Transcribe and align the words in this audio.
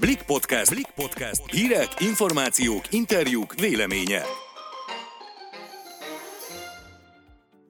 Blik 0.00 0.22
Podcast. 0.22 0.70
Blik 0.70 0.90
Podcast. 0.94 1.50
Hírek, 1.50 1.88
információk, 1.98 2.80
interjúk, 2.90 3.54
véleménye. 3.54 4.22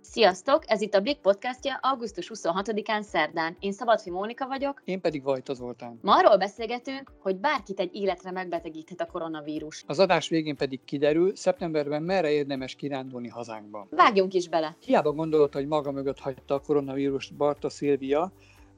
Sziasztok! 0.00 0.62
Ez 0.66 0.80
itt 0.80 0.94
a 0.94 1.00
Blik 1.00 1.18
podcastja 1.18 1.78
augusztus 1.82 2.30
26-án 2.34 3.02
szerdán. 3.02 3.56
Én 3.60 3.72
Szabadfi 3.72 4.10
Mónika 4.10 4.46
vagyok. 4.46 4.82
Én 4.84 5.00
pedig 5.00 5.22
Vajta 5.22 5.54
Zoltán. 5.54 5.98
Ma 6.02 6.16
arról 6.16 6.36
beszélgetünk, 6.36 7.12
hogy 7.18 7.36
bárkit 7.36 7.80
egy 7.80 7.94
életre 7.94 8.30
megbetegíthet 8.30 9.00
a 9.00 9.06
koronavírus. 9.06 9.84
Az 9.86 9.98
adás 9.98 10.28
végén 10.28 10.56
pedig 10.56 10.80
kiderül, 10.84 11.36
szeptemberben 11.36 12.02
merre 12.02 12.30
érdemes 12.30 12.74
kirándulni 12.74 13.28
hazánkban. 13.28 13.86
Vágjunk 13.90 14.34
is 14.34 14.48
bele! 14.48 14.76
Hiába 14.84 15.12
gondolta, 15.12 15.58
hogy 15.58 15.66
maga 15.66 15.92
mögött 15.92 16.18
hagyta 16.18 16.54
a 16.54 16.60
koronavírust 16.60 17.34
Barta 17.34 17.68
Szilvia, 17.68 18.32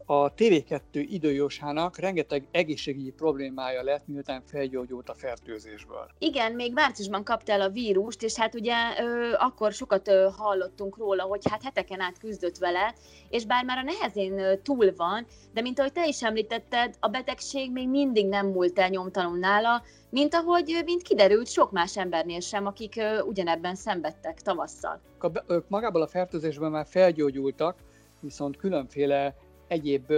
a 0.07 0.35
TV2 0.35 0.81
időjósának 0.93 1.99
rengeteg 1.99 2.47
egészségügyi 2.51 3.11
problémája 3.11 3.83
lett, 3.83 4.07
miután 4.07 4.43
felgyógyult 4.47 5.09
a 5.09 5.15
fertőzésből. 5.15 6.09
Igen, 6.19 6.53
még 6.53 6.73
márciusban 6.73 7.25
kapta 7.25 7.53
el 7.53 7.61
a 7.61 7.69
vírust, 7.69 8.23
és 8.23 8.37
hát 8.37 8.55
ugye 8.55 8.75
ö, 9.01 9.33
akkor 9.39 9.73
sokat 9.73 10.09
ö, 10.09 10.29
hallottunk 10.37 10.97
róla, 10.97 11.23
hogy 11.23 11.41
hát 11.51 11.63
heteken 11.63 12.01
át 12.01 12.19
küzdött 12.19 12.59
vele, 12.59 12.95
és 13.29 13.45
bár 13.45 13.65
már 13.65 13.79
a 13.79 13.83
nehezén 13.83 14.39
ö, 14.39 14.57
túl 14.57 14.93
van, 14.97 15.27
de 15.53 15.61
mint 15.61 15.79
ahogy 15.79 15.93
te 15.93 16.07
is 16.07 16.23
említetted, 16.23 16.95
a 17.01 17.09
betegség 17.09 17.73
még 17.73 17.89
mindig 17.89 18.29
nem 18.29 18.47
múlt 18.47 18.79
el 18.79 18.89
nyomtalanul 18.89 19.39
nála, 19.39 19.83
mint 20.11 20.35
ahogy, 20.35 20.83
mint 20.85 21.03
kiderült, 21.03 21.49
sok 21.49 21.71
más 21.71 21.97
embernél 21.97 22.41
sem, 22.41 22.67
akik 22.67 22.97
ö, 22.97 23.21
ugyanebben 23.21 23.75
szenvedtek 23.75 24.41
tavasszal. 24.41 25.01
Ők 25.47 25.69
magából 25.69 26.03
a 26.03 26.07
fertőzésben 26.07 26.71
már 26.71 26.87
felgyógyultak, 26.87 27.77
viszont 28.21 28.57
különféle 28.57 29.35
egyéb 29.69 30.13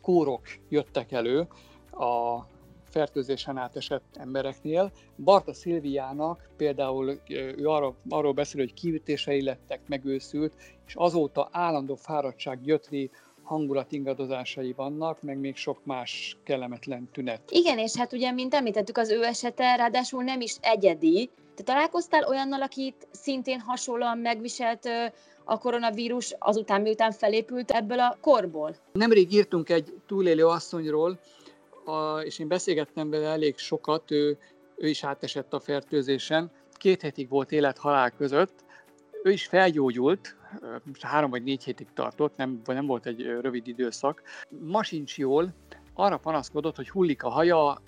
kórok 0.00 0.42
jöttek 0.68 1.12
elő 1.12 1.48
a 1.90 2.46
fertőzésen 2.90 3.56
átesett 3.56 4.16
embereknél. 4.16 4.92
Barta 5.16 5.52
Szilviának 5.52 6.50
például 6.56 7.20
ő 7.28 7.68
arról, 7.68 7.96
arról 8.08 8.32
beszél, 8.32 8.60
hogy 8.60 8.74
kiütései 8.74 9.42
lettek, 9.42 9.80
megőszült, 9.86 10.54
és 10.86 10.94
azóta 10.94 11.48
állandó 11.52 11.94
fáradtság, 11.94 12.60
gyötri, 12.60 13.10
hangulat 13.42 13.92
ingadozásai 13.92 14.72
vannak, 14.72 15.22
meg 15.22 15.38
még 15.38 15.56
sok 15.56 15.84
más 15.84 16.36
kellemetlen 16.42 17.08
tünet. 17.12 17.50
Igen, 17.50 17.78
és 17.78 17.96
hát 17.96 18.12
ugye, 18.12 18.32
mint 18.32 18.54
említettük, 18.54 18.98
az 18.98 19.10
ő 19.10 19.24
esete 19.24 19.76
ráadásul 19.76 20.22
nem 20.22 20.40
is 20.40 20.56
egyedi. 20.60 21.30
Te 21.60 21.66
találkoztál 21.66 22.24
olyannal, 22.28 22.62
akit 22.62 23.08
szintén 23.10 23.60
hasonlóan 23.60 24.18
megviselt 24.18 24.88
a 25.44 25.58
koronavírus 25.58 26.34
azután, 26.38 26.80
miután 26.80 27.12
felépült 27.12 27.70
ebből 27.70 27.98
a 28.00 28.16
korból? 28.20 28.76
Nemrég 28.92 29.32
írtunk 29.32 29.68
egy 29.68 30.00
túlélő 30.06 30.46
asszonyról, 30.46 31.20
és 32.22 32.38
én 32.38 32.48
beszélgettem 32.48 33.10
vele 33.10 33.28
elég 33.28 33.58
sokat, 33.58 34.10
ő, 34.10 34.38
ő 34.76 34.88
is 34.88 35.04
átesett 35.04 35.52
a 35.52 35.60
fertőzésen, 35.60 36.50
két 36.72 37.02
hétig 37.02 37.28
volt 37.28 37.52
élet-halál 37.52 38.10
között, 38.10 38.64
ő 39.22 39.30
is 39.30 39.46
felgyógyult, 39.46 40.36
három 41.00 41.30
vagy 41.30 41.42
négy 41.42 41.64
hétig 41.64 41.86
tartott, 41.94 42.36
nem, 42.36 42.60
nem 42.64 42.86
volt 42.86 43.06
egy 43.06 43.22
rövid 43.40 43.68
időszak. 43.68 44.22
Ma 44.48 44.82
sincs 44.82 45.18
jól, 45.18 45.54
arra 45.94 46.16
panaszkodott, 46.16 46.76
hogy 46.76 46.90
hullik 46.90 47.22
a 47.22 47.28
haja, 47.28 47.82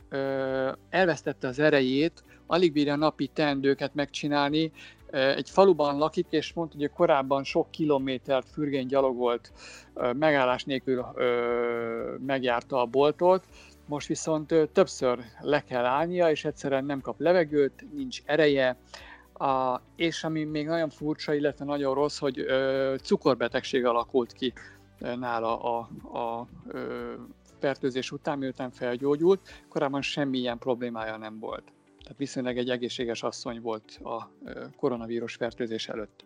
elvesztette 0.91 1.49
az 1.49 1.59
erejét, 1.59 2.23
alig 2.53 2.73
bírja 2.73 2.97
napi 2.97 3.27
teendőket 3.27 3.95
megcsinálni, 3.95 4.73
egy 5.11 5.51
faluban 5.51 5.99
lakik, 5.99 6.27
és 6.31 6.53
mondta, 6.53 6.77
hogy 6.79 6.91
korábban 6.91 7.45
sok 7.45 7.71
kilométert 7.71 8.49
fürgén 8.49 8.87
gyalogolt, 8.87 9.53
megállás 10.19 10.65
nélkül 10.65 11.07
megjárta 12.27 12.81
a 12.81 12.87
boltot, 12.87 13.45
most 13.87 14.07
viszont 14.07 14.55
többször 14.73 15.19
le 15.41 15.61
kell 15.61 15.85
állnia, 15.85 16.31
és 16.31 16.45
egyszerűen 16.45 16.85
nem 16.85 17.01
kap 17.01 17.21
levegőt, 17.21 17.87
nincs 17.95 18.23
ereje, 18.25 18.77
a, 19.33 19.81
és 19.97 20.25
ami 20.25 20.45
még 20.45 20.67
nagyon 20.67 20.89
furcsa, 20.89 21.35
illetve 21.35 21.65
nagyon 21.65 21.95
rossz, 21.95 22.19
hogy 22.19 22.39
ö, 22.39 22.95
cukorbetegség 23.03 23.85
alakult 23.85 24.33
ki 24.33 24.53
nála 24.99 25.61
a, 25.61 25.89
a, 26.03 26.19
a 26.19 26.47
ö, 26.69 27.13
fertőzés 27.61 28.11
után, 28.11 28.39
miután 28.39 28.71
felgyógyult, 28.71 29.41
korábban 29.69 30.03
semmilyen 30.03 30.59
problémája 30.59 31.17
nem 31.17 31.39
volt. 31.39 31.73
Tehát 32.03 32.19
viszonylag 32.19 32.57
egy 32.57 32.71
egészséges 32.71 33.23
asszony 33.23 33.61
volt 33.61 33.99
a 34.03 34.31
koronavírus 34.77 35.35
fertőzés 35.35 35.89
előtt. 35.89 36.25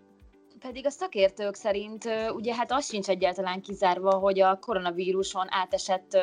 Pedig 0.59 0.87
a 0.87 0.91
szakértők 0.91 1.55
szerint 1.55 2.05
ugye 2.35 2.55
hát 2.55 2.73
az 2.73 2.87
sincs 2.87 3.09
egyáltalán 3.09 3.61
kizárva, 3.61 4.15
hogy 4.15 4.41
a 4.41 4.59
koronavíruson 4.59 5.47
átesett 5.51 6.19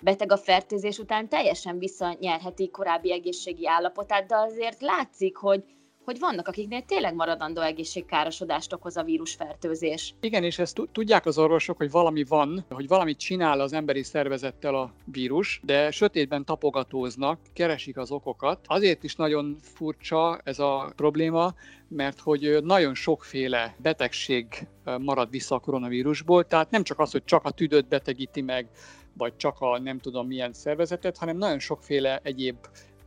beteg 0.00 0.32
a 0.32 0.36
fertőzés 0.36 0.98
után 0.98 1.28
teljesen 1.28 1.78
visszanyerheti 1.78 2.70
korábbi 2.70 3.12
egészségi 3.12 3.68
állapotát, 3.68 4.26
de 4.26 4.36
azért 4.36 4.80
látszik, 4.80 5.36
hogy 5.36 5.64
hogy 6.06 6.18
vannak, 6.18 6.48
akiknél 6.48 6.82
tényleg 6.82 7.14
maradandó 7.14 7.60
egészségkárosodást 7.60 8.72
okoz 8.72 8.96
a 8.96 9.02
vírusfertőzés. 9.02 10.14
Igen, 10.20 10.44
és 10.44 10.58
ezt 10.58 10.80
tudják 10.92 11.26
az 11.26 11.38
orvosok, 11.38 11.76
hogy 11.76 11.90
valami 11.90 12.24
van, 12.24 12.64
hogy 12.70 12.88
valamit 12.88 13.18
csinál 13.18 13.60
az 13.60 13.72
emberi 13.72 14.02
szervezettel 14.02 14.74
a 14.74 14.92
vírus, 15.04 15.60
de 15.64 15.90
sötétben 15.90 16.44
tapogatóznak, 16.44 17.40
keresik 17.52 17.96
az 17.96 18.10
okokat. 18.10 18.60
Azért 18.66 19.02
is 19.02 19.14
nagyon 19.14 19.56
furcsa 19.60 20.40
ez 20.44 20.58
a 20.58 20.92
probléma, 20.96 21.54
mert 21.88 22.20
hogy 22.20 22.58
nagyon 22.62 22.94
sokféle 22.94 23.74
betegség 23.78 24.66
marad 24.98 25.30
vissza 25.30 25.54
a 25.54 25.58
koronavírusból, 25.58 26.46
tehát 26.46 26.70
nem 26.70 26.82
csak 26.82 26.98
az, 26.98 27.10
hogy 27.10 27.24
csak 27.24 27.44
a 27.44 27.50
tüdőt 27.50 27.88
betegíti 27.88 28.40
meg, 28.40 28.68
vagy 29.12 29.36
csak 29.36 29.56
a 29.60 29.78
nem 29.78 29.98
tudom 29.98 30.26
milyen 30.26 30.52
szervezetet, 30.52 31.18
hanem 31.18 31.36
nagyon 31.36 31.58
sokféle 31.58 32.20
egyéb 32.22 32.56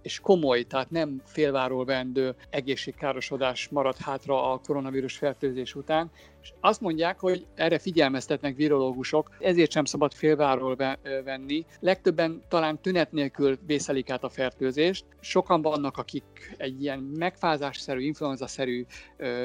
és 0.01 0.19
komoly, 0.19 0.63
tehát 0.63 0.89
nem 0.89 1.21
félváról 1.25 1.85
vendő 1.85 2.35
egészségkárosodás 2.49 3.67
marad 3.67 3.97
hátra 3.97 4.51
a 4.51 4.61
koronavírus 4.65 5.17
fertőzés 5.17 5.75
után. 5.75 6.11
És 6.41 6.53
azt 6.59 6.81
mondják, 6.81 7.19
hogy 7.19 7.45
erre 7.55 7.79
figyelmeztetnek 7.79 8.55
virológusok, 8.55 9.29
ezért 9.39 9.71
sem 9.71 9.85
szabad 9.85 10.13
félváról 10.13 10.75
venni. 11.23 11.65
Legtöbben 11.79 12.41
talán 12.47 12.81
tünet 12.81 13.11
nélkül 13.11 13.57
vészelik 13.65 14.09
át 14.09 14.23
a 14.23 14.29
fertőzést. 14.29 15.05
Sokan 15.19 15.61
vannak, 15.61 15.97
akik 15.97 16.55
egy 16.57 16.81
ilyen 16.81 16.99
megfázásszerű, 16.99 18.01
influenza-szerű 18.01 18.85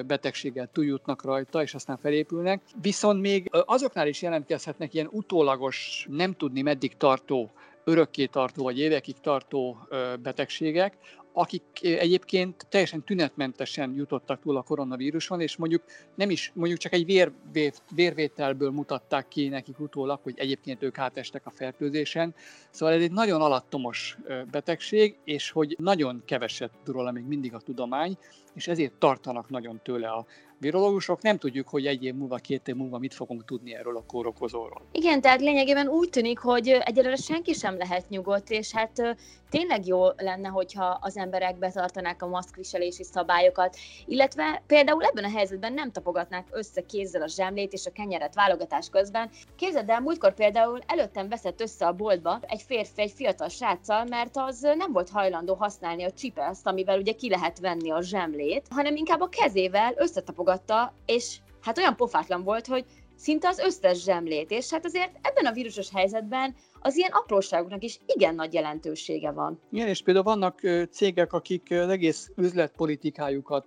betegséggel 0.07 0.69
túljutnak 0.73 1.25
rajta, 1.25 1.63
és 1.63 1.75
aztán 1.75 1.97
felépülnek. 1.97 2.63
Viszont 2.83 3.21
még 3.21 3.51
azoknál 3.51 4.09
is 4.09 4.23
jelentkezhetnek 4.23 4.95
ilyen 4.95 5.09
utólagos, 5.11 6.07
nem 6.11 6.33
tudni 6.33 6.63
meddig 6.63 6.97
tartó 6.97 7.51
örökké 7.85 8.27
tartó 8.27 8.63
vagy 8.63 8.79
évekig 8.79 9.21
tartó 9.21 9.89
betegségek, 10.23 10.97
akik 11.37 11.63
egyébként 11.83 12.67
teljesen 12.69 13.05
tünetmentesen 13.05 13.95
jutottak 13.95 14.41
túl 14.41 14.57
a 14.57 14.63
koronavíruson, 14.63 15.41
és 15.41 15.57
mondjuk 15.57 15.83
nem 16.15 16.31
is, 16.31 16.53
mondjuk 16.55 16.79
csak 16.79 16.93
egy 16.93 17.05
vér, 17.05 17.33
vér, 17.53 17.73
vérvételből 17.95 18.71
mutatták 18.71 19.29
ki 19.29 19.49
nekik 19.49 19.81
utólag, 19.81 20.21
hogy 20.23 20.35
egyébként 20.37 20.83
ők 20.83 20.99
átestek 20.99 21.47
a 21.47 21.51
fertőzésen. 21.51 22.35
Szóval 22.71 22.95
ez 22.95 23.03
egy 23.03 23.13
nagyon 23.13 23.41
alattomos 23.41 24.19
betegség, 24.51 25.17
és 25.25 25.51
hogy 25.51 25.77
nagyon 25.79 26.23
keveset 26.25 26.73
róla 26.85 27.11
még 27.11 27.25
mindig 27.25 27.55
a 27.55 27.61
tudomány, 27.61 28.19
és 28.55 28.69
ezért 28.69 28.93
tartanak 28.93 29.51
nagyon 29.51 29.81
tőle 29.83 30.09
a 30.09 30.27
virológusok. 30.59 31.23
Nem 31.23 31.39
tudjuk, 31.39 31.69
hogy 31.69 31.87
egy 31.87 32.05
év 32.05 32.15
múlva, 32.15 32.37
két 32.37 32.69
év 32.69 32.75
múlva 32.75 32.99
mit 32.99 33.15
fogunk 33.15 33.45
tudni 33.45 33.75
erről 33.75 33.97
a 33.97 34.05
kórokozóról. 34.07 34.83
Igen, 34.93 35.21
tehát 35.21 35.41
lényegében 35.41 35.89
úgy 35.89 36.09
tűnik, 36.09 36.39
hogy 36.39 36.69
egyelőre 36.69 37.17
senki 37.17 37.53
sem 37.53 37.77
lehet 37.77 38.09
nyugodt, 38.09 38.51
és 38.51 38.73
hát 38.73 39.17
tényleg 39.51 39.87
jó 39.87 40.07
lenne, 40.17 40.49
hogyha 40.49 40.99
az 41.01 41.17
emberek 41.17 41.59
betartanák 41.59 42.23
a 42.23 42.27
maszkviselési 42.27 43.05
szabályokat, 43.05 43.77
illetve 44.07 44.63
például 44.67 45.05
ebben 45.05 45.25
a 45.25 45.31
helyzetben 45.31 45.73
nem 45.73 45.93
tapogatnák 45.93 46.47
össze 46.51 46.81
kézzel 46.81 47.23
a 47.23 47.29
zsemlét 47.29 47.73
és 47.73 47.87
a 47.87 47.91
kenyeret 47.91 48.35
válogatás 48.35 48.89
közben. 48.89 49.31
Képzeld 49.57 49.89
el, 49.89 50.01
múltkor 50.01 50.35
például 50.35 50.79
előttem 50.87 51.29
veszett 51.29 51.61
össze 51.61 51.87
a 51.87 51.93
boltba 51.93 52.41
egy 52.47 52.63
férfi 52.63 53.01
egy 53.01 53.13
fiatal 53.13 53.49
sráccal, 53.49 54.05
mert 54.05 54.37
az 54.37 54.61
nem 54.61 54.93
volt 54.93 55.11
hajlandó 55.11 55.55
használni 55.55 56.05
a 56.05 56.11
csipeszt, 56.11 56.67
amivel 56.67 56.99
ugye 56.99 57.13
ki 57.13 57.29
lehet 57.29 57.59
venni 57.59 57.91
a 57.91 58.03
zsemlét, 58.03 58.44
hanem 58.71 58.97
inkább 58.97 59.21
a 59.21 59.29
kezével 59.29 59.95
összetapogatta, 59.97 60.95
és 61.07 61.39
hát 61.61 61.79
olyan 61.79 61.97
pofátlan 61.97 62.43
volt, 62.43 62.67
hogy 62.67 62.85
szinte 63.17 63.49
az 63.49 63.59
összes 63.59 64.03
zsemlét, 64.03 64.51
és 64.51 64.71
hát 64.71 64.85
azért 64.85 65.11
ebben 65.23 65.47
a 65.47 65.53
vírusos 65.53 65.91
helyzetben 65.91 66.55
az 66.81 66.97
ilyen 66.97 67.11
apróságoknak 67.13 67.85
is 67.85 67.99
igen 68.07 68.35
nagy 68.35 68.53
jelentősége 68.53 69.31
van. 69.31 69.61
Igen, 69.71 69.89
és 69.89 70.03
például 70.03 70.25
vannak 70.25 70.61
cégek, 70.91 71.33
akik 71.33 71.71
az 71.71 71.89
egész 71.89 72.31
üzletpolitikájukat 72.37 73.67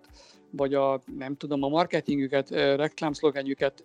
vagy 0.52 0.74
a, 0.74 1.04
nem 1.18 1.36
tudom, 1.36 1.64
a 1.64 1.68
marketingüket, 1.68 2.50
reklámszlogenjüket 2.50 3.84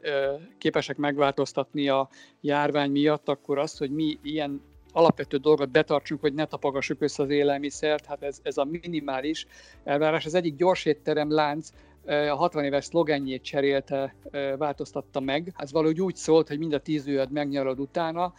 képesek 0.58 0.96
megváltoztatni 0.96 1.88
a 1.88 2.08
járvány 2.40 2.90
miatt, 2.90 3.28
akkor 3.28 3.58
az, 3.58 3.78
hogy 3.78 3.90
mi 3.90 4.18
ilyen 4.22 4.60
alapvető 4.92 5.36
dolgot 5.36 5.70
betartsunk, 5.70 6.20
hogy 6.20 6.34
ne 6.34 6.44
tapogassuk 6.44 7.02
össze 7.02 7.22
az 7.22 7.30
élelmiszert, 7.30 8.06
hát 8.06 8.22
ez, 8.22 8.38
ez 8.42 8.56
a 8.56 8.64
minimális 8.64 9.46
elvárás. 9.84 10.26
Az 10.26 10.34
egyik 10.34 10.56
gyors 10.56 10.84
étterem 10.84 11.30
lánc 11.30 11.68
a 12.06 12.34
60 12.34 12.64
éves 12.64 12.84
szlogenjét 12.84 13.42
cserélte, 13.42 14.14
változtatta 14.58 15.20
meg. 15.20 15.54
Ez 15.56 15.72
valahogy 15.72 16.00
úgy 16.00 16.16
szólt, 16.16 16.48
hogy 16.48 16.58
mind 16.58 16.72
a 16.72 16.80
tíz 16.80 17.06
őad 17.06 17.30
megnyarod 17.30 17.78
utána, 17.78 18.32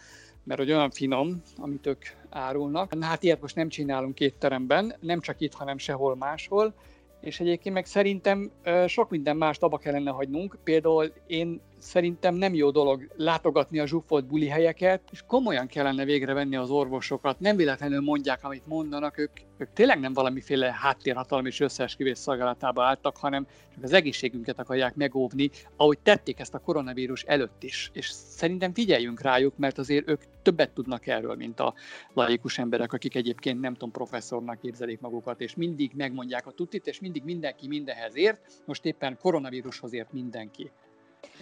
mert 0.44 0.60
hogy 0.60 0.72
olyan 0.72 0.92
finom, 0.92 1.42
amit 1.58 1.88
ők 1.88 2.06
árulnak. 2.30 2.96
Na, 2.96 3.06
hát 3.06 3.24
ilyet 3.24 3.42
most 3.42 3.56
nem 3.56 3.70
csinálunk 3.70 4.16
két 4.16 4.36
teremben, 4.36 4.96
nem 5.00 5.20
csak 5.20 5.40
itt, 5.40 5.54
hanem 5.54 5.78
sehol 5.78 6.16
máshol, 6.16 6.74
és 7.22 7.40
egyébként 7.40 7.76
meg 7.76 7.86
szerintem 7.86 8.52
sok 8.88 9.10
minden 9.10 9.38
mást 9.38 9.64
abba 9.64 9.78
kellene 9.78 10.12
hagynunk. 10.12 10.58
Például 10.64 11.12
én 11.28 11.62
szerintem 11.84 12.36
nem 12.36 12.54
jó 12.54 12.72
dolog 12.72 13.08
látogatni 13.16 13.80
a 13.80 13.88
zsúfolt 13.88 14.26
buli 14.26 14.48
helyeket, 14.48 15.02
és 15.12 15.24
komolyan 15.28 15.68
kellene 15.68 16.06
végre 16.06 16.34
venni 16.34 16.56
az 16.56 16.70
orvosokat. 16.70 17.40
Nem 17.40 17.56
véletlenül 17.56 18.02
mondják, 18.02 18.44
amit 18.44 18.68
mondanak, 18.68 19.18
ők, 19.18 19.32
ők 19.58 19.74
tényleg 19.74 20.00
nem 20.00 20.14
valamiféle 20.14 20.76
háttérhatalmi 20.82 21.48
és 21.48 21.60
összeesküvés 21.60 22.18
szolgálatába 22.18 22.84
álltak, 22.84 23.18
hanem 23.18 23.48
csak 23.74 23.84
az 23.84 23.94
egészségünket 23.94 24.60
akarják 24.60 24.96
megóvni, 24.96 25.50
ahogy 25.76 26.00
tették 26.00 26.40
ezt 26.40 26.54
a 26.54 26.60
koronavírus 26.60 27.24
előtt 27.24 27.64
is. 27.64 27.90
És 27.94 28.10
szerintem 28.12 28.74
figyeljünk 28.74 29.22
rájuk, 29.22 29.58
mert 29.58 29.78
azért 29.78 30.10
ők 30.10 30.22
többet 30.42 30.74
tudnak 30.74 31.08
erről, 31.08 31.36
mint 31.36 31.60
a 31.60 31.74
laikus 32.14 32.58
emberek, 32.58 32.94
akik 32.94 33.16
egyébként 33.16 33.60
nem 33.62 33.74
tudom, 33.74 33.92
professzornak 33.92 34.60
képzelik 34.60 35.00
magukat, 35.00 35.42
és 35.42 35.56
mindig 35.56 35.92
megmondják 35.96 36.48
a 36.48 36.52
tutit, 36.52 36.88
és 36.88 37.00
mindig 37.00 37.24
mindenki 37.24 37.68
mindenhez 37.68 38.16
ért, 38.16 38.62
most 38.66 38.86
éppen 38.86 39.18
koronavírushoz 39.22 39.94
ért 39.94 40.12
mindenki. 40.12 40.72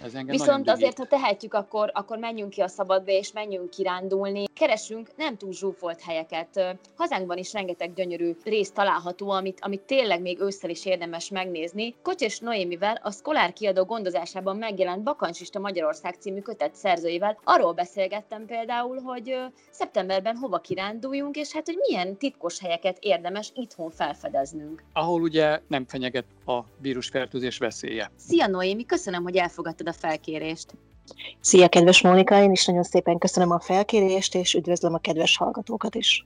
Ez 0.03 0.13
engem 0.13 0.35
Viszont 0.35 0.69
azért, 0.69 0.97
ha 0.97 1.05
tehetjük, 1.05 1.53
akkor, 1.53 1.91
akkor 1.93 2.17
menjünk 2.17 2.49
ki 2.49 2.61
a 2.61 2.67
szabadba, 2.67 3.11
és 3.11 3.31
menjünk 3.31 3.69
kirándulni. 3.69 4.45
Keresünk 4.53 5.09
nem 5.15 5.37
túl 5.37 5.53
zsúfolt 5.53 6.01
helyeket. 6.01 6.77
Hazánkban 6.95 7.37
is 7.37 7.53
rengeteg 7.53 7.93
gyönyörű 7.93 8.35
rész 8.43 8.71
található, 8.71 9.29
amit, 9.29 9.59
amit 9.61 9.81
tényleg 9.81 10.21
még 10.21 10.39
ősszel 10.39 10.69
is 10.69 10.85
érdemes 10.85 11.29
megnézni. 11.29 11.95
Kocs 12.03 12.41
Noémivel 12.41 12.99
a 13.03 13.11
Szkolár 13.11 13.53
kiadó 13.53 13.83
gondozásában 13.83 14.57
megjelent 14.57 15.03
Bakancsista 15.03 15.59
Magyarország 15.59 16.15
című 16.19 16.39
kötet 16.39 16.75
szerzőivel 16.75 17.37
arról 17.43 17.73
beszélgettem 17.73 18.45
például, 18.45 18.99
hogy 18.99 19.35
szeptemberben 19.71 20.35
hova 20.35 20.59
kiránduljunk, 20.59 21.35
és 21.35 21.51
hát, 21.53 21.65
hogy 21.65 21.77
milyen 21.87 22.17
titkos 22.17 22.59
helyeket 22.59 22.97
érdemes 22.99 23.51
itthon 23.55 23.89
felfedeznünk. 23.89 24.83
Ahol 24.93 25.21
ugye 25.21 25.59
nem 25.67 25.85
fenyeget 25.85 26.25
a 26.45 26.59
vírusfertőzés 26.77 27.57
veszélye. 27.57 28.11
Szia 28.15 28.47
Noémi, 28.47 28.85
köszönöm, 28.85 29.23
hogy 29.23 29.35
elfogadtad 29.35 29.87
a 29.91 29.93
felkérést. 29.93 30.73
Szia, 31.39 31.67
kedves 31.67 32.01
Mónika, 32.01 32.41
én 32.41 32.51
is 32.51 32.65
nagyon 32.65 32.83
szépen 32.83 33.17
köszönöm 33.17 33.51
a 33.51 33.59
felkérést, 33.59 34.35
és 34.35 34.53
üdvözlöm 34.53 34.93
a 34.93 34.97
kedves 34.97 35.37
hallgatókat 35.37 35.95
is. 35.95 36.25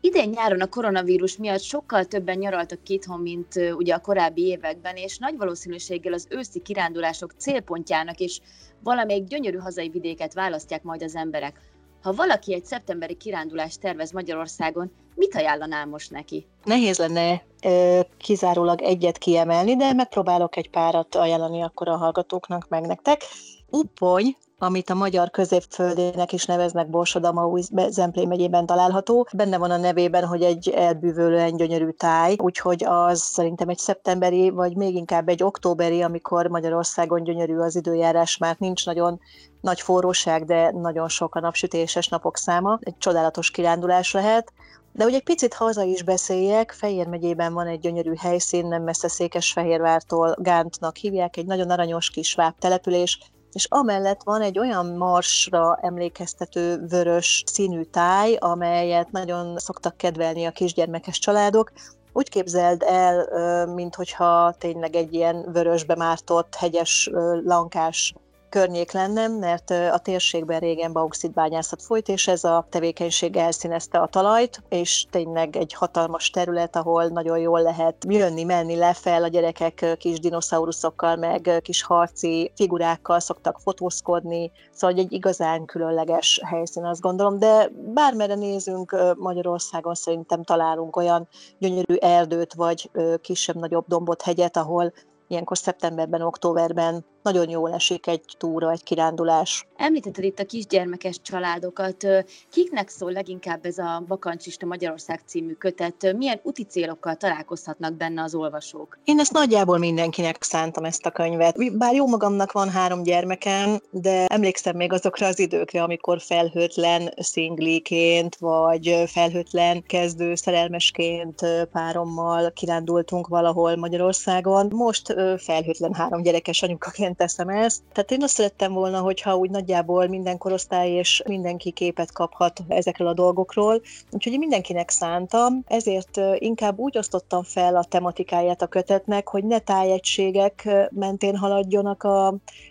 Idén 0.00 0.28
nyáron 0.28 0.60
a 0.60 0.66
koronavírus 0.68 1.36
miatt 1.36 1.62
sokkal 1.62 2.04
többen 2.04 2.38
nyaraltak 2.38 2.88
itthon, 2.88 3.20
mint 3.20 3.54
ugye 3.76 3.94
a 3.94 4.00
korábbi 4.00 4.42
években, 4.46 4.96
és 4.96 5.18
nagy 5.18 5.36
valószínűséggel 5.36 6.12
az 6.12 6.26
őszi 6.30 6.60
kirándulások 6.60 7.32
célpontjának 7.36 8.18
is 8.20 8.40
valamelyik 8.82 9.24
gyönyörű 9.24 9.56
hazai 9.56 9.88
vidéket 9.88 10.34
választják 10.34 10.82
majd 10.82 11.02
az 11.02 11.16
emberek. 11.16 11.60
Ha 12.02 12.12
valaki 12.12 12.54
egy 12.54 12.64
szeptemberi 12.64 13.14
kirándulást 13.14 13.80
tervez 13.80 14.12
Magyarországon, 14.12 14.92
mit 15.14 15.34
ajánlanál 15.34 15.86
most 15.86 16.10
neki? 16.10 16.46
Nehéz 16.64 16.98
lenne 16.98 17.42
ö, 17.64 18.00
kizárólag 18.18 18.82
egyet 18.82 19.18
kiemelni, 19.18 19.76
de 19.76 19.92
megpróbálok 19.92 20.56
egy 20.56 20.70
párat 20.70 21.14
ajánlani 21.14 21.62
akkor 21.62 21.88
a 21.88 21.96
hallgatóknak, 21.96 22.68
meg 22.68 22.86
nektek. 22.86 23.22
Uppony, 23.70 24.36
amit 24.62 24.90
a 24.90 24.94
magyar 24.94 25.30
középföldének 25.30 26.32
is 26.32 26.44
neveznek 26.44 26.90
Borsodamaúj 26.90 27.62
Zemplén 27.88 28.28
megyében 28.28 28.66
található. 28.66 29.28
Benne 29.32 29.58
van 29.58 29.70
a 29.70 29.76
nevében, 29.76 30.24
hogy 30.24 30.42
egy 30.42 30.68
elbűvölően 30.68 31.56
gyönyörű 31.56 31.90
táj, 31.90 32.36
úgyhogy 32.38 32.84
az 32.84 33.20
szerintem 33.20 33.68
egy 33.68 33.78
szeptemberi, 33.78 34.50
vagy 34.50 34.76
még 34.76 34.94
inkább 34.94 35.28
egy 35.28 35.42
októberi, 35.42 36.02
amikor 36.02 36.46
Magyarországon 36.46 37.22
gyönyörű 37.22 37.56
az 37.56 37.76
időjárás, 37.76 38.36
mert 38.36 38.58
nincs 38.58 38.86
nagyon 38.86 39.20
nagy 39.60 39.80
forróság, 39.80 40.44
de 40.44 40.70
nagyon 40.70 41.08
sok 41.08 41.34
a 41.34 41.40
napsütéses 41.40 42.08
napok 42.08 42.36
száma. 42.36 42.78
Egy 42.80 42.98
csodálatos 42.98 43.50
kirándulás 43.50 44.12
lehet. 44.12 44.52
De 44.92 45.04
hogy 45.04 45.14
egy 45.14 45.24
picit 45.24 45.54
haza 45.54 45.82
is 45.82 46.02
beszéljek, 46.02 46.72
Fejér 46.72 47.06
megyében 47.06 47.52
van 47.52 47.66
egy 47.66 47.80
gyönyörű 47.80 48.12
helyszín, 48.18 48.66
nem 48.66 48.82
messze 48.82 49.08
Székesfehérvártól, 49.08 50.36
Gántnak 50.38 50.96
hívják, 50.96 51.36
egy 51.36 51.46
nagyon 51.46 51.70
aranyos 51.70 52.10
kis 52.10 52.34
váb 52.34 52.54
település, 52.58 53.18
és 53.52 53.66
amellett 53.68 54.22
van 54.22 54.42
egy 54.42 54.58
olyan 54.58 54.86
marsra 54.86 55.78
emlékeztető 55.82 56.86
vörös 56.88 57.42
színű 57.46 57.82
táj, 57.82 58.34
amelyet 58.34 59.10
nagyon 59.10 59.58
szoktak 59.58 59.96
kedvelni 59.96 60.44
a 60.44 60.50
kisgyermekes 60.50 61.18
családok, 61.18 61.72
úgy 62.12 62.28
képzeld 62.28 62.82
el, 62.86 63.26
mintha 63.66 64.54
tényleg 64.58 64.94
egy 64.94 65.14
ilyen 65.14 65.52
vörösbe 65.52 65.96
mártott, 65.96 66.54
hegyes, 66.54 67.10
lankás 67.44 68.14
környék 68.50 68.92
lenne, 68.92 69.28
mert 69.28 69.70
a 69.70 69.98
térségben 69.98 70.60
régen 70.60 70.92
bauxitbányászat 70.92 71.82
folyt, 71.82 72.08
és 72.08 72.28
ez 72.28 72.44
a 72.44 72.66
tevékenység 72.70 73.36
elszínezte 73.36 73.98
a 73.98 74.06
talajt, 74.06 74.62
és 74.68 75.06
tényleg 75.10 75.56
egy 75.56 75.72
hatalmas 75.72 76.30
terület, 76.30 76.76
ahol 76.76 77.06
nagyon 77.06 77.38
jól 77.38 77.62
lehet 77.62 77.96
jönni, 78.08 78.44
menni 78.44 78.76
lefel, 78.76 79.22
a 79.22 79.28
gyerekek 79.28 79.96
kis 79.98 80.20
dinoszauruszokkal, 80.20 81.16
meg 81.16 81.60
kis 81.62 81.82
harci 81.82 82.52
figurákkal 82.54 83.20
szoktak 83.20 83.58
fotózkodni, 83.60 84.52
szóval 84.72 84.96
egy 84.96 85.12
igazán 85.12 85.64
különleges 85.64 86.40
helyszín, 86.44 86.84
azt 86.84 87.00
gondolom, 87.00 87.38
de 87.38 87.70
bármere 87.94 88.34
nézünk 88.34 88.96
Magyarországon 89.16 89.94
szerintem 89.94 90.42
találunk 90.42 90.96
olyan 90.96 91.28
gyönyörű 91.58 91.94
erdőt, 91.94 92.54
vagy 92.54 92.90
kisebb-nagyobb 93.20 93.84
dombot, 93.88 94.22
hegyet, 94.22 94.56
ahol 94.56 94.92
ilyenkor 95.30 95.58
szeptemberben, 95.58 96.22
októberben 96.22 97.04
nagyon 97.22 97.48
jól 97.48 97.72
esik 97.72 98.06
egy 98.06 98.24
túra, 98.38 98.70
egy 98.70 98.82
kirándulás. 98.82 99.66
Említetted 99.76 100.24
itt 100.24 100.38
a 100.38 100.44
kisgyermekes 100.44 101.20
családokat. 101.22 102.06
Kiknek 102.50 102.88
szól 102.88 103.12
leginkább 103.12 103.64
ez 103.64 103.78
a 103.78 104.04
Bakancsista 104.08 104.66
Magyarország 104.66 105.20
című 105.26 105.52
kötet? 105.52 106.12
Milyen 106.16 106.40
úti 106.42 106.64
célokkal 106.64 107.14
találkozhatnak 107.14 107.94
benne 107.94 108.22
az 108.22 108.34
olvasók? 108.34 108.98
Én 109.04 109.18
ezt 109.18 109.32
nagyjából 109.32 109.78
mindenkinek 109.78 110.42
szántam 110.42 110.84
ezt 110.84 111.06
a 111.06 111.10
könyvet. 111.10 111.76
Bár 111.78 111.94
jó 111.94 112.06
magamnak 112.06 112.52
van 112.52 112.68
három 112.68 113.02
gyermekem, 113.02 113.80
de 113.90 114.26
emlékszem 114.26 114.76
még 114.76 114.92
azokra 114.92 115.26
az 115.26 115.38
időkre, 115.38 115.82
amikor 115.82 116.20
felhőtlen 116.20 117.12
szingliként, 117.16 118.36
vagy 118.36 119.02
felhőtlen 119.06 119.82
kezdő 119.82 120.34
szerelmesként 120.34 121.40
párommal 121.72 122.52
kirándultunk 122.52 123.26
valahol 123.26 123.76
Magyarországon. 123.76 124.66
Most 124.74 125.14
felhőtlen 125.38 125.94
három 125.94 126.22
gyerekes 126.22 126.62
anyukaként 126.62 127.09
szívesen 127.10 127.16
teszem 127.16 127.64
ezt. 127.64 127.82
Tehát 127.92 128.10
én 128.10 128.22
azt 128.22 128.34
szerettem 128.34 128.72
volna, 128.72 129.00
hogyha 129.00 129.36
úgy 129.36 129.50
nagyjából 129.50 130.06
minden 130.06 130.38
korosztály 130.38 130.90
és 130.90 131.22
mindenki 131.26 131.70
képet 131.70 132.12
kaphat 132.12 132.60
ezekről 132.68 133.08
a 133.08 133.14
dolgokról, 133.14 133.80
úgyhogy 134.10 134.38
mindenkinek 134.38 134.90
szántam, 134.90 135.64
ezért 135.66 136.20
inkább 136.34 136.78
úgy 136.78 136.98
osztottam 136.98 137.42
fel 137.42 137.76
a 137.76 137.84
tematikáját 137.84 138.62
a 138.62 138.66
kötetnek, 138.66 139.28
hogy 139.28 139.44
ne 139.44 139.58
tájegységek 139.58 140.68
mentén 140.90 141.36
haladjonak 141.36 142.02
a, 142.02 142.26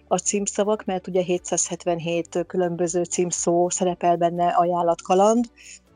a 0.07 0.17
címszavak, 0.17 0.85
mert 0.85 1.07
ugye 1.07 1.21
777 1.21 2.43
különböző 2.47 3.03
címszó 3.03 3.69
szerepel 3.69 4.17
benne 4.17 4.47
ajánlatkaland, 4.47 5.45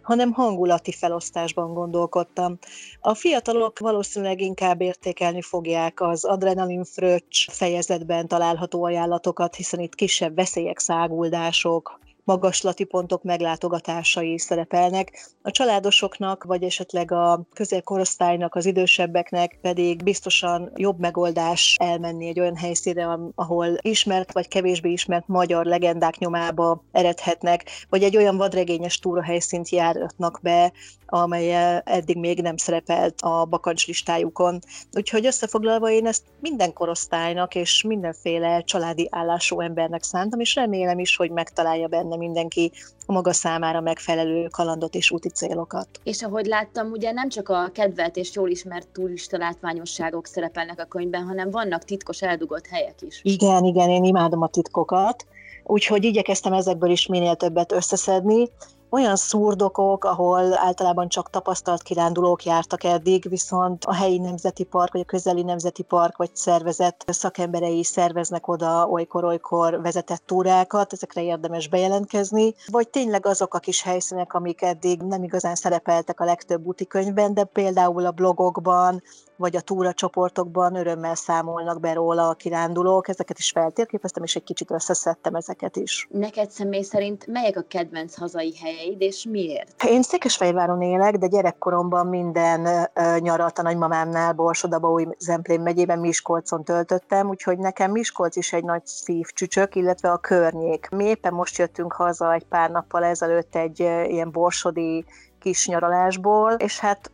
hanem 0.03 0.31
hangulati 0.31 0.91
felosztásban 0.91 1.73
gondolkodtam. 1.73 2.57
A 2.99 3.13
fiatalok 3.13 3.79
valószínűleg 3.79 4.41
inkább 4.41 4.81
értékelni 4.81 5.41
fogják 5.41 6.01
az 6.01 6.25
adrenalin 6.25 6.83
fröccs 6.83 7.49
fejezetben 7.49 8.27
található 8.27 8.83
ajánlatokat, 8.83 9.55
hiszen 9.55 9.79
itt 9.79 9.95
kisebb 9.95 10.35
veszélyek, 10.35 10.79
száguldások, 10.79 11.99
magaslati 12.23 12.83
pontok 12.83 13.23
meglátogatásai 13.23 14.37
szerepelnek. 14.39 15.29
A 15.41 15.51
családosoknak, 15.51 16.43
vagy 16.43 16.63
esetleg 16.63 17.11
a 17.11 17.41
középkorosztálynak, 17.53 18.55
az 18.55 18.65
idősebbeknek 18.65 19.57
pedig 19.61 20.03
biztosan 20.03 20.71
jobb 20.75 20.99
megoldás 20.99 21.75
elmenni 21.79 22.27
egy 22.27 22.39
olyan 22.39 22.55
helyszínre, 22.55 23.19
ahol 23.35 23.77
ismert 23.81 24.33
vagy 24.33 24.47
kevésbé 24.47 24.91
ismert 24.91 25.27
magyar 25.27 25.65
legendák 25.65 26.17
nyomába 26.17 26.83
eredhetnek, 26.91 27.69
vagy 27.89 28.03
egy 28.03 28.17
olyan 28.17 28.37
vadregényes 28.37 28.99
túrahelyszínt 28.99 29.69
járnak 29.69 30.39
be, 30.41 30.71
amely 31.05 31.81
eddig 31.83 32.17
még 32.17 32.41
nem 32.41 32.57
szerepelt 32.57 33.21
a 33.21 33.45
bakancs 33.45 33.87
listájukon. 33.87 34.59
Úgyhogy 34.93 35.25
összefoglalva 35.25 35.89
én 35.89 36.07
ezt 36.07 36.23
minden 36.39 36.73
korosztálynak 36.73 37.55
és 37.55 37.83
mindenféle 37.87 38.61
családi 38.61 39.07
állású 39.11 39.59
embernek 39.59 40.03
szántam, 40.03 40.39
és 40.39 40.55
remélem 40.55 40.99
is, 40.99 41.15
hogy 41.15 41.31
megtalálja 41.31 41.87
benne 41.87 42.12
mindenki 42.17 42.71
a 43.05 43.11
maga 43.11 43.33
számára 43.33 43.81
megfelelő 43.81 44.47
kalandot 44.47 44.95
és 44.95 45.11
úti 45.11 45.29
célokat. 45.29 45.87
És 46.03 46.23
ahogy 46.23 46.45
láttam, 46.45 46.91
ugye 46.91 47.11
nem 47.11 47.29
csak 47.29 47.49
a 47.49 47.69
kedvelt 47.73 48.17
és 48.17 48.35
jól 48.35 48.49
ismert 48.49 48.87
turista 48.87 49.37
látványosságok 49.37 50.27
szerepelnek 50.27 50.79
a 50.79 50.85
könyvben, 50.85 51.23
hanem 51.23 51.51
vannak 51.51 51.83
titkos 51.83 52.21
eldugott 52.21 52.67
helyek 52.67 53.01
is. 53.01 53.19
Igen, 53.23 53.63
igen, 53.63 53.89
én 53.89 54.03
imádom 54.03 54.41
a 54.41 54.47
titkokat, 54.47 55.25
úgyhogy 55.63 56.03
igyekeztem 56.03 56.53
ezekből 56.53 56.89
is 56.89 57.07
minél 57.07 57.35
többet 57.35 57.71
összeszedni. 57.71 58.49
Olyan 58.93 59.15
szurdokok, 59.15 60.03
ahol 60.03 60.57
általában 60.57 61.07
csak 61.07 61.29
tapasztalt 61.29 61.81
kirándulók 61.81 62.43
jártak 62.45 62.83
eddig, 62.83 63.29
viszont 63.29 63.85
a 63.85 63.93
helyi 63.93 64.17
nemzeti 64.17 64.63
park, 64.63 64.91
vagy 64.91 65.01
a 65.01 65.05
közeli 65.05 65.43
nemzeti 65.43 65.83
park, 65.83 66.17
vagy 66.17 66.35
szervezet 66.35 67.03
szakemberei 67.07 67.83
szerveznek 67.83 68.47
oda 68.47 68.87
olykor-olykor 68.87 69.81
vezetett 69.81 70.23
túrákat, 70.25 70.93
ezekre 70.93 71.23
érdemes 71.23 71.67
bejelentkezni, 71.67 72.55
vagy 72.67 72.89
tényleg 72.89 73.25
azok 73.25 73.53
a 73.53 73.59
kis 73.59 73.81
helyszínek, 73.81 74.33
amik 74.33 74.61
eddig 74.61 75.01
nem 75.01 75.23
igazán 75.23 75.55
szerepeltek 75.55 76.19
a 76.19 76.25
legtöbb 76.25 76.65
úti 76.65 76.87
könyvben, 76.87 77.33
de 77.33 77.43
például 77.43 78.05
a 78.05 78.11
blogokban, 78.11 79.01
vagy 79.35 79.55
a 79.55 79.61
túracsoportokban 79.61 80.75
örömmel 80.75 81.15
számolnak 81.15 81.79
be 81.79 81.93
róla 81.93 82.29
a 82.29 82.33
kirándulók. 82.33 83.07
Ezeket 83.07 83.37
is 83.37 83.51
feltérképeztem, 83.51 84.23
és 84.23 84.35
egy 84.35 84.43
kicsit 84.43 84.71
összeszedtem 84.71 85.35
ezeket 85.35 85.75
is. 85.75 86.07
Neked 86.11 86.49
személy 86.49 86.81
szerint 86.81 87.27
melyek 87.27 87.57
a 87.57 87.63
kedvenc 87.67 88.15
hazai 88.15 88.53
helyeid, 88.61 89.01
és 89.01 89.25
miért? 89.29 89.83
Én 89.83 90.01
Székesfehérváron 90.01 90.81
élek, 90.81 91.17
de 91.17 91.27
gyerekkoromban 91.27 92.07
minden 92.07 92.89
nyarat 93.19 93.59
a 93.59 93.61
nagymamámnál 93.61 94.33
Borsodaba, 94.33 95.01
Zemplén 95.17 95.61
megyében 95.61 95.99
Miskolcon 95.99 96.63
töltöttem, 96.63 97.29
úgyhogy 97.29 97.57
nekem 97.57 97.91
Miskolc 97.91 98.35
is 98.35 98.53
egy 98.53 98.63
nagy 98.63 98.85
szívcsücsök, 98.85 99.75
illetve 99.75 100.11
a 100.11 100.17
környék. 100.17 100.89
Mi 100.89 101.03
éppen 101.03 101.33
most 101.33 101.57
jöttünk 101.57 101.93
haza 101.93 102.33
egy 102.33 102.45
pár 102.45 102.69
nappal 102.69 103.03
ezelőtt 103.03 103.55
egy 103.55 103.79
ilyen 103.79 104.31
borsodi 104.31 105.05
kis 105.43 105.67
nyaralásból, 105.67 106.51
és 106.51 106.79
hát 106.79 107.11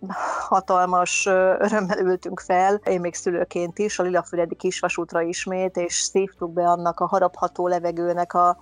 hatalmas 0.48 1.25
örömmel 1.59 2.00
ültünk 2.00 2.39
fel, 2.39 2.75
én 2.86 3.00
még 3.00 3.15
szülőként 3.15 3.79
is, 3.79 4.00
a 4.00 4.03
Lilafüredi 4.03 4.55
kisvasútra 4.55 5.21
ismét, 5.21 5.77
és 5.77 5.93
szívtuk 5.93 6.53
be 6.53 6.63
annak 6.63 7.00
a 7.00 7.07
harapható 7.07 7.67
levegőnek 7.67 8.33
a 8.33 8.57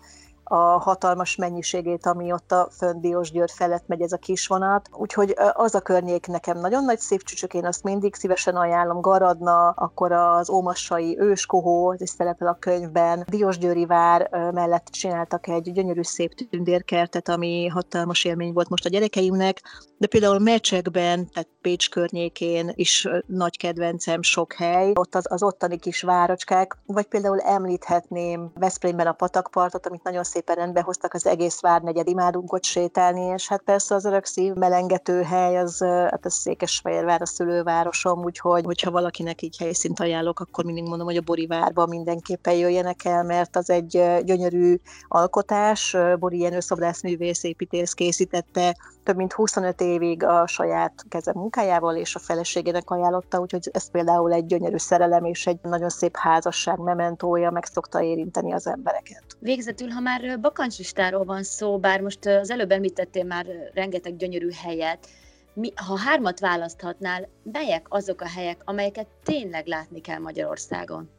a 0.50 0.80
hatalmas 0.80 1.36
mennyiségét, 1.36 2.06
ami 2.06 2.32
ott 2.32 2.52
a 2.52 2.68
fönn 2.72 3.02
Diósgyőr 3.02 3.50
felett 3.50 3.88
megy 3.88 4.02
ez 4.02 4.12
a 4.12 4.18
kis 4.18 4.48
vonat. 4.48 4.90
Úgyhogy 4.94 5.36
az 5.54 5.76
a 5.76 5.82
környék 5.82 6.28
nekem 6.28 6.60
nagyon 6.60 6.84
nagy 6.84 7.00
szívcsücsök, 7.00 7.54
én 7.54 7.66
azt 7.66 7.84
mindig 7.84 8.16
szívesen 8.16 8.56
ajánlom. 8.56 9.02
Garadna, 9.02 9.70
akkor 9.70 10.12
az 10.12 10.50
Ómassai 10.50 11.20
őskohó, 11.20 11.92
ez 11.92 12.02
is 12.02 12.10
szerepel 12.10 12.48
a 12.48 12.58
könyvben. 12.60 13.26
Diósgyőri 13.28 13.86
vár 13.86 14.30
mellett 14.54 14.86
csináltak 14.86 15.48
egy 15.48 15.72
gyönyörű 15.72 16.02
szép 16.02 16.34
tündérkertet, 16.50 17.30
ami 17.30 17.68
hatalmas 17.68 18.24
élmény 18.24 18.54
volt 18.54 18.70
most 18.70 18.86
a 18.86 18.90
gyerekeimnek, 18.90 19.62
de 19.98 20.08
például 20.08 20.40
Mecsekben, 20.40 21.30
tehát 21.30 21.50
Pécs 21.68 21.90
környékén 21.90 22.72
is 22.76 23.08
nagy 23.26 23.58
kedvencem 23.58 24.22
sok 24.22 24.54
hely, 24.54 24.92
ott 24.94 25.16
az, 25.16 25.26
az 25.30 25.44
ottani 25.44 25.78
kis 25.78 26.02
várocskák, 26.02 26.78
vagy 26.86 27.06
például 27.06 27.40
említhetném 27.40 28.52
Veszprémben 28.56 29.08
a 29.08 29.12
patakpartot, 29.12 29.88
amit 29.88 30.04
nagyon 30.04 30.24
szépen 30.24 30.56
rendbe 30.56 30.82
hoztak, 30.82 31.14
az 31.14 31.26
egész 31.26 31.62
várnegyed 31.62 32.08
imádunk 32.08 32.54
ott 32.54 32.64
sétálni, 32.64 33.22
és 33.22 33.48
hát 33.48 33.62
persze 33.62 33.96
az 33.96 34.06
örök 34.06 34.26
szív 34.26 34.54
melengető 34.54 35.22
hely, 35.22 35.58
az, 35.58 35.80
hát 35.84 36.26
a 36.26 36.30
Székesfehérvár 36.30 37.22
a 37.22 37.26
szülővárosom, 37.26 38.24
úgyhogy 38.24 38.66
hogyha 38.66 38.92
valakinek 38.92 39.42
így 39.42 39.58
helyszínt 39.58 40.00
ajánlok, 40.00 40.40
akkor 40.40 40.64
mindig 40.66 40.84
mondom, 40.84 41.08
hogy 41.08 41.18
a 41.18 41.22
Bori 41.22 41.48
várba 41.48 41.86
mindenképpen 41.86 42.54
jöjjenek 42.54 43.06
el, 43.06 43.24
mert 43.24 43.56
az 43.56 43.70
egy 43.70 44.04
gyönyörű 44.24 44.76
alkotás, 45.08 45.96
Bori 46.20 46.40
Jenő 46.40 46.60
szobrászművész 46.60 47.44
építész 47.44 47.94
készítette 47.94 48.76
több 49.08 49.16
mint 49.16 49.34
25 49.34 49.82
évig 49.82 50.24
a 50.24 50.48
saját 50.48 51.06
keze 51.10 51.32
munkájával 51.58 51.96
és 51.96 52.16
a 52.16 52.20
feleségének 52.20 52.90
ajánlotta, 52.90 53.40
úgyhogy 53.40 53.70
ez 53.72 53.92
például 53.92 54.34
egy 54.34 54.46
gyönyörű 54.46 54.78
szerelem 54.78 55.26
és 55.26 55.48
egy 55.48 55.60
nagyon 55.62 55.90
szép 55.90 56.16
házasság 56.18 56.80
mementója, 56.80 57.52
meg 57.52 57.66
szokta 57.66 58.02
érinteni 58.02 58.54
az 58.54 58.68
embereket. 58.68 59.24
Végzetül, 59.40 59.90
ha 59.90 60.00
már 60.00 60.40
bakancslistáról 60.40 61.24
van 61.24 61.44
szó, 61.44 61.80
bár 61.80 62.02
most 62.02 62.26
az 62.26 62.50
előbb 62.50 62.72
említettél 62.72 63.24
már 63.24 63.46
rengeteg 63.74 64.16
gyönyörű 64.18 64.50
helyet, 64.64 65.08
mi, 65.54 65.74
ha 65.88 65.98
hármat 65.98 66.40
választhatnál, 66.40 67.30
melyek 67.52 67.86
azok 67.90 68.22
a 68.22 68.28
helyek, 68.28 68.62
amelyeket 68.66 69.08
tényleg 69.24 69.68
látni 69.68 70.02
kell 70.02 70.20
Magyarországon? 70.20 71.10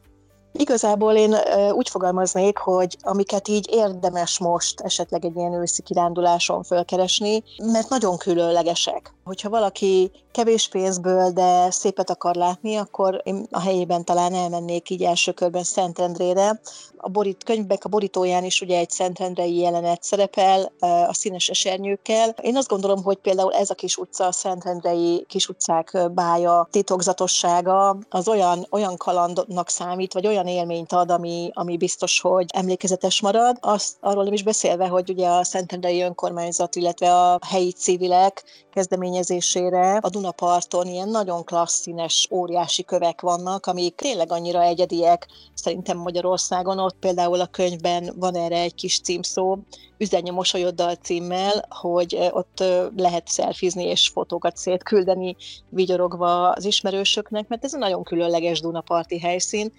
Igazából 0.51 1.13
én 1.13 1.35
úgy 1.71 1.89
fogalmaznék, 1.89 2.57
hogy 2.57 2.97
amiket 3.01 3.47
így 3.47 3.69
érdemes 3.71 4.39
most 4.39 4.79
esetleg 4.79 5.25
egy 5.25 5.35
ilyen 5.35 5.53
őszi 5.53 5.81
kiránduláson 5.81 6.63
fölkeresni, 6.63 7.43
mert 7.57 7.89
nagyon 7.89 8.17
különlegesek. 8.17 9.13
Hogyha 9.23 9.49
valaki 9.49 10.11
kevés 10.31 10.67
pénzből, 10.67 11.31
de 11.31 11.71
szépet 11.71 12.09
akar 12.09 12.35
látni, 12.35 12.75
akkor 12.75 13.21
én 13.23 13.47
a 13.51 13.59
helyében 13.59 14.05
talán 14.05 14.33
elmennék 14.33 14.89
így 14.89 15.03
első 15.03 15.31
körben 15.31 15.63
Szentendrére. 15.63 16.61
A 16.97 17.09
borít, 17.09 17.43
könyvek 17.43 17.85
a 17.85 17.89
borítóján 17.89 18.43
is 18.43 18.61
ugye 18.61 18.77
egy 18.77 18.89
Szentendrei 18.89 19.57
jelenet 19.57 20.03
szerepel 20.03 20.71
a 21.07 21.13
színes 21.13 21.49
esernyőkkel. 21.49 22.35
Én 22.41 22.57
azt 22.57 22.67
gondolom, 22.67 23.03
hogy 23.03 23.17
például 23.17 23.53
ez 23.53 23.69
a 23.69 23.73
kis 23.75 23.97
utca, 23.97 24.25
a 24.25 24.31
Szentendrei 24.31 25.25
kis 25.27 25.47
utcák 25.47 26.11
bája 26.11 26.67
titokzatossága 26.71 27.97
az 28.09 28.27
olyan, 28.27 28.67
olyan 28.69 28.97
kalandnak 28.97 29.69
számít, 29.69 30.13
vagy 30.13 30.27
olyan 30.27 30.38
élményt 30.47 30.91
ad, 30.91 31.11
ami, 31.11 31.49
ami 31.53 31.77
biztos, 31.77 32.19
hogy 32.19 32.45
emlékezetes 32.53 33.21
marad. 33.21 33.57
Azt, 33.59 33.97
arról 33.99 34.23
nem 34.23 34.33
is 34.33 34.43
beszélve, 34.43 34.87
hogy 34.87 35.09
ugye 35.09 35.27
a 35.27 35.43
Szentendrei 35.43 36.01
önkormányzat, 36.01 36.75
illetve 36.75 37.13
a 37.13 37.39
helyi 37.47 37.71
civilek 37.71 38.43
kezdeményezésére 38.73 39.97
a 40.01 40.09
Dunaparton 40.09 40.87
ilyen 40.87 41.09
nagyon 41.09 41.43
klassz 41.43 41.81
színes, 41.81 42.27
óriási 42.31 42.83
kövek 42.83 43.21
vannak, 43.21 43.65
amik 43.65 43.95
tényleg 43.95 44.31
annyira 44.31 44.61
egyediek 44.61 45.27
szerintem 45.53 45.97
Magyarországon. 45.97 46.79
Ott 46.79 46.95
például 46.99 47.41
a 47.41 47.45
könyvben 47.45 48.13
van 48.15 48.35
erre 48.35 48.59
egy 48.59 48.75
kis 48.75 49.01
címszó, 49.01 49.57
Üzenje 50.01 50.31
mosolyoddal 50.31 50.95
címmel, 50.95 51.65
hogy 51.69 52.29
ott 52.31 52.63
lehet 52.95 53.27
szelfizni 53.27 53.83
és 53.83 54.07
fotókat 54.07 54.57
szétküldeni 54.57 55.35
vigyorogva 55.69 56.49
az 56.49 56.65
ismerősöknek, 56.65 57.47
mert 57.47 57.63
ez 57.63 57.73
egy 57.73 57.79
nagyon 57.79 58.03
különleges 58.03 58.61
Dunaparti 58.61 59.19
helyszín, 59.19 59.71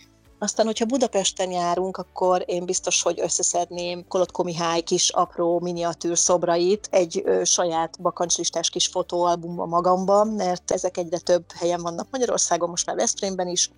aztán, 0.43 0.67
hogyha 0.67 0.85
Budapesten 0.85 1.51
járunk, 1.51 1.97
akkor 1.97 2.43
én 2.47 2.65
biztos, 2.65 3.03
hogy 3.03 3.21
összeszedném 3.21 4.05
Kolotko 4.09 4.43
Mihály 4.43 4.81
kis 4.81 5.11
apró 5.11 5.61
miniatűr 5.61 6.19
szobrait 6.19 6.89
egy 6.91 7.23
ö, 7.25 7.45
saját 7.45 8.01
bakancslistás 8.01 8.71
kis 8.71 8.87
fotóalbumban 8.87 9.69
magamban, 9.69 10.29
mert 10.29 10.71
ezek 10.71 10.97
egyre 10.97 11.19
több 11.19 11.45
helyen 11.53 11.83
vannak 11.83 12.07
Magyarországon, 12.11 12.69
most 12.69 12.87
már 12.87 12.97
Veszprémben 12.97 13.49
is, 13.49 13.71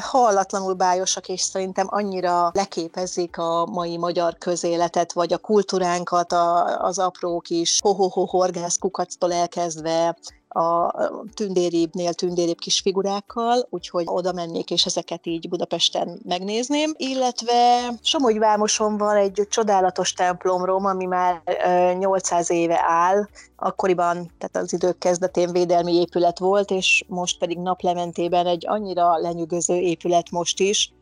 hallatlanul 0.00 0.74
bájosak, 0.74 1.28
és 1.28 1.40
szerintem 1.40 1.86
annyira 1.90 2.50
leképezik 2.54 3.38
a 3.38 3.66
mai 3.66 3.96
magyar 3.96 4.38
közéletet, 4.38 5.12
vagy 5.12 5.32
a 5.32 5.38
kultúránkat, 5.38 6.32
a, 6.32 6.78
az 6.82 6.98
apró 6.98 7.40
kis 7.40 7.78
ho-ho-ho 7.82 8.44
elkezdve 9.28 10.16
a 10.56 10.94
tündéribbnél 11.34 12.14
tündéribb 12.14 12.58
kis 12.58 12.80
figurákkal, 12.80 13.66
úgyhogy 13.70 14.04
oda 14.06 14.32
mennék, 14.32 14.70
és 14.70 14.86
ezeket 14.86 15.26
így 15.26 15.48
Budapesten 15.48 16.20
megnézném. 16.24 16.94
Illetve 16.96 17.90
Somogyvámoson 18.02 18.96
van 18.96 19.16
egy 19.16 19.46
csodálatos 19.48 20.12
templomrom, 20.12 20.84
ami 20.84 21.04
már 21.04 21.42
800 21.98 22.50
éve 22.50 22.80
áll, 22.86 23.28
akkoriban, 23.56 24.30
tehát 24.38 24.66
az 24.66 24.72
idők 24.72 24.98
kezdetén 24.98 25.52
védelmi 25.52 25.94
épület 25.94 26.38
volt, 26.38 26.70
és 26.70 27.04
most 27.08 27.38
pedig 27.38 27.58
naplementében 27.58 28.46
egy 28.46 28.66
annyira 28.66 29.16
lenyűgöző 29.16 29.74
épület 29.74 30.30
most 30.30 30.60
is, 30.60 30.92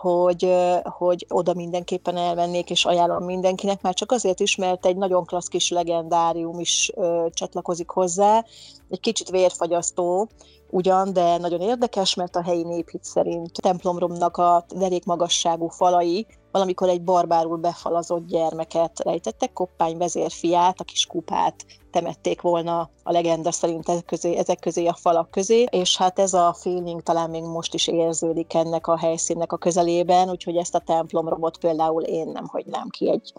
hogy, 0.00 0.54
hogy 0.82 1.26
oda 1.28 1.54
mindenképpen 1.54 2.16
elmennék, 2.16 2.70
és 2.70 2.84
ajánlom 2.84 3.24
mindenkinek, 3.24 3.82
már 3.82 3.94
csak 3.94 4.12
azért 4.12 4.40
is, 4.40 4.56
mert 4.56 4.86
egy 4.86 4.96
nagyon 4.96 5.24
klassz 5.24 5.48
kis 5.48 5.70
legendárium 5.70 6.58
is 6.58 6.90
ö, 6.94 7.26
csatlakozik 7.32 7.90
hozzá, 7.90 8.44
egy 8.88 9.00
kicsit 9.00 9.30
vérfagyasztó, 9.30 10.28
ugyan, 10.70 11.12
de 11.12 11.38
nagyon 11.38 11.60
érdekes, 11.60 12.14
mert 12.14 12.36
a 12.36 12.42
helyi 12.42 12.62
néphit 12.62 13.04
szerint 13.04 13.52
templomromnak 13.62 14.36
a 14.36 14.64
derék 14.74 15.04
magasságú 15.04 15.68
falai 15.68 16.26
valamikor 16.52 16.88
egy 16.88 17.02
barbárul 17.02 17.56
befalazott 17.56 18.26
gyermeket 18.26 19.00
rejtettek, 19.04 19.52
koppány 19.52 19.96
vezérfiát, 19.96 20.80
a 20.80 20.84
kis 20.84 21.06
kupát 21.06 21.64
temették 21.90 22.40
volna 22.40 22.90
a 23.02 23.12
legenda 23.12 23.52
szerint 23.52 23.88
ezek 23.88 24.04
közé, 24.04 24.36
ezek 24.36 24.58
közé 24.58 24.86
a 24.86 24.94
falak 24.94 25.30
közé, 25.30 25.66
és 25.70 25.96
hát 25.96 26.18
ez 26.18 26.34
a 26.34 26.54
feeling 26.58 27.02
talán 27.02 27.30
még 27.30 27.42
most 27.42 27.74
is 27.74 27.86
érződik 27.86 28.54
ennek 28.54 28.86
a 28.86 28.98
helyszínnek 28.98 29.52
a 29.52 29.56
közelében, 29.56 30.30
úgyhogy 30.30 30.56
ezt 30.56 30.74
a 30.74 30.78
templomromot 30.78 31.58
például 31.58 32.02
én 32.02 32.28
nem 32.28 32.46
hagynám 32.46 32.88
ki 32.88 33.10
egy 33.10 33.32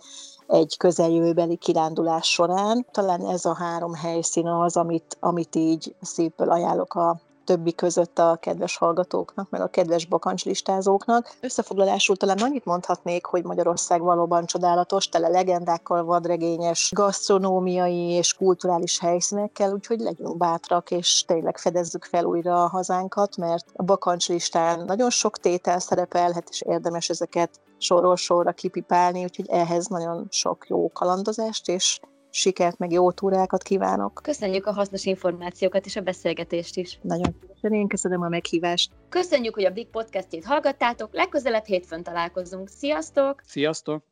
egy 0.49 0.77
közeljövőbeli 0.77 1.55
kirándulás 1.55 2.27
során. 2.27 2.85
Talán 2.91 3.25
ez 3.25 3.45
a 3.45 3.55
három 3.55 3.93
helyszín 3.93 4.47
az, 4.47 4.77
amit, 4.77 5.17
amit 5.19 5.55
így 5.55 5.95
szépből 6.01 6.49
ajánlok 6.49 6.93
a 6.93 7.19
többi 7.49 7.73
között 7.73 8.19
a 8.19 8.37
kedves 8.41 8.77
hallgatóknak, 8.77 9.49
meg 9.49 9.61
a 9.61 9.67
kedves 9.67 10.05
bakancslistázóknak. 10.05 11.37
Összefoglalásul 11.41 12.15
talán 12.15 12.37
annyit 12.37 12.65
mondhatnék, 12.65 13.25
hogy 13.25 13.43
Magyarország 13.43 14.01
valóban 14.01 14.45
csodálatos, 14.45 15.09
tele 15.09 15.27
legendákkal, 15.27 16.03
vadregényes, 16.03 16.91
gasztronómiai 16.95 18.09
és 18.09 18.33
kulturális 18.33 18.99
helyszínekkel, 18.99 19.73
úgyhogy 19.73 19.99
legyünk 19.99 20.37
bátrak, 20.37 20.91
és 20.91 21.23
tényleg 21.27 21.57
fedezzük 21.57 22.05
fel 22.05 22.25
újra 22.25 22.63
a 22.63 22.67
hazánkat, 22.67 23.37
mert 23.37 23.65
a 23.73 23.83
bakancslistán 23.83 24.85
nagyon 24.85 25.09
sok 25.09 25.37
tétel 25.37 25.79
szerepelhet, 25.79 26.47
és 26.49 26.61
érdemes 26.61 27.09
ezeket 27.09 27.59
sorról 27.77 28.15
sorra 28.15 28.51
kipipálni, 28.51 29.23
úgyhogy 29.23 29.49
ehhez 29.49 29.87
nagyon 29.87 30.27
sok 30.29 30.65
jó 30.67 30.89
kalandozást 30.91 31.67
és 31.69 31.99
sikert, 32.29 32.77
meg 32.77 32.91
jó 32.91 33.11
túrákat 33.11 33.63
kívánok. 33.63 34.19
Köszönjük 34.23 34.65
a 34.65 34.73
hasznos 34.73 35.05
információkat 35.05 35.85
és 35.85 35.95
a 35.95 36.01
beszélgetést 36.01 36.77
is. 36.77 36.99
Nagyon 37.01 37.35
szívesen 37.41 37.73
én 37.73 37.87
köszönöm 37.87 38.21
a 38.21 38.29
meghívást. 38.29 38.91
Köszönjük, 39.09 39.53
hogy 39.53 39.65
a 39.65 39.71
Big 39.71 39.87
Podcastjét 39.87 40.45
hallgattátok, 40.45 41.09
legközelebb 41.13 41.65
hétfőn 41.65 42.03
találkozunk. 42.03 42.67
Sziasztok! 42.67 43.41
Sziasztok! 43.45 44.03